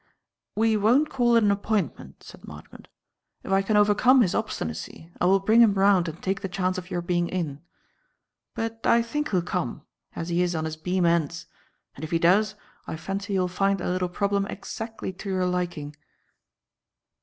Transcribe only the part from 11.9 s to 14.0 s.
and if he does, I fancy you will find the